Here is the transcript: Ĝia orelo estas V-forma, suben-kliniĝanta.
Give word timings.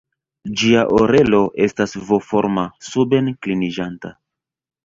Ĝia 0.61 0.85
orelo 0.99 1.41
estas 1.67 1.93
V-forma, 2.09 2.65
suben-kliniĝanta. 2.89 4.17